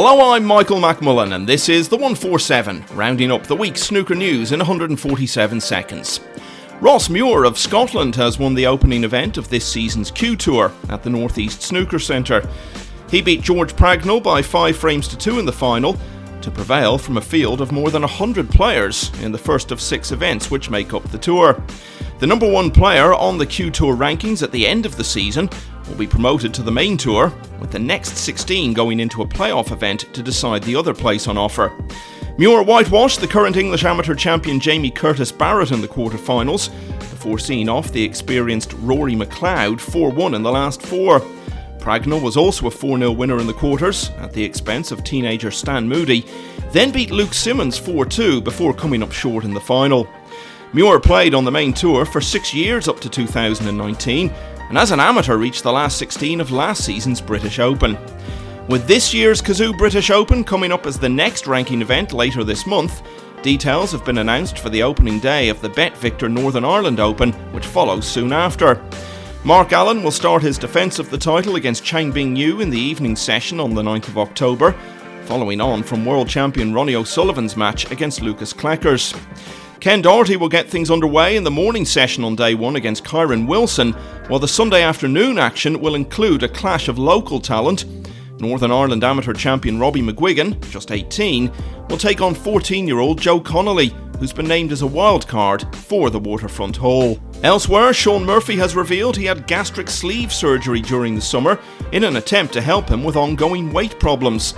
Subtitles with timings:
[0.00, 4.52] Hello, I'm Michael McMullen, and this is the 147, rounding up the week's snooker news
[4.52, 6.20] in 147 seconds.
[6.80, 11.02] Ross Muir of Scotland has won the opening event of this season's Q Tour at
[11.02, 12.48] the Northeast Snooker Centre.
[13.10, 15.96] He beat George Pragnell by 5 frames to 2 in the final
[16.42, 20.12] to prevail from a field of more than 100 players in the first of six
[20.12, 21.60] events which make up the tour.
[22.20, 25.50] The number one player on the Q Tour rankings at the end of the season
[25.88, 29.72] will be promoted to the main tour, with the next 16 going into a playoff
[29.72, 31.72] event to decide the other place on offer.
[32.38, 37.68] Muir whitewashed the current English amateur champion Jamie Curtis Barrett in the quarter-finals, before seeing
[37.68, 41.20] off the experienced Rory McLeod 4 1 in the last four.
[41.80, 45.50] Pragnell was also a 4 0 winner in the quarters, at the expense of teenager
[45.50, 46.24] Stan Moody,
[46.70, 50.08] then beat Luke Simmons 4 2 before coming up short in the final.
[50.74, 54.30] Muir played on the main tour for six years up to 2019,
[54.68, 57.96] and as an amateur reached the last 16 of last season's British Open.
[58.68, 62.66] With this year's Cazoo British Open coming up as the next ranking event later this
[62.66, 63.02] month,
[63.42, 67.64] details have been announced for the opening day of the BetVictor Northern Ireland Open, which
[67.64, 68.84] follows soon after.
[69.44, 72.78] Mark Allen will start his defence of the title against Chang Bing Yu in the
[72.78, 74.72] evening session on the 9th of October,
[75.24, 79.18] following on from world champion Ronnie O'Sullivan's match against Lucas Kleckers.
[79.80, 83.46] Ken Doherty will get things underway in the morning session on day one against Kyren
[83.46, 83.92] Wilson,
[84.26, 87.84] while the Sunday afternoon action will include a clash of local talent.
[88.40, 91.52] Northern Ireland amateur champion Robbie McGuigan, just 18,
[91.88, 95.64] will take on 14 year old Joe Connolly, who's been named as a wild card
[95.76, 97.16] for the Waterfront Hall.
[97.44, 101.56] Elsewhere, Shaun Murphy has revealed he had gastric sleeve surgery during the summer
[101.92, 104.54] in an attempt to help him with ongoing weight problems.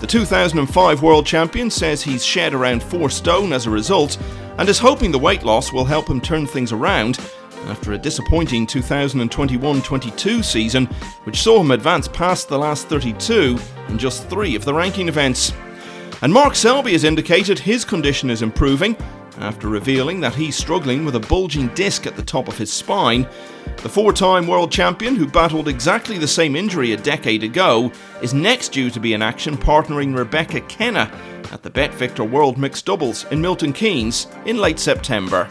[0.00, 4.18] The 2005 world champion says he's shed around 4 stone as a result
[4.58, 7.18] and is hoping the weight loss will help him turn things around
[7.66, 10.86] after a disappointing 2021 22 season,
[11.24, 15.52] which saw him advance past the last 32 in just three of the ranking events.
[16.22, 18.96] And Mark Selby has indicated his condition is improving
[19.38, 23.26] after revealing that he's struggling with a bulging disc at the top of his spine.
[23.78, 27.92] The four time world champion, who battled exactly the same injury a decade ago,
[28.22, 31.10] is next due to be in action partnering Rebecca Kenna
[31.52, 35.48] at the BetVictor World Mixed Doubles in Milton Keynes in late September.